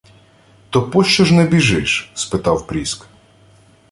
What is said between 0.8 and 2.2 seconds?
пощо ж не біжиш?—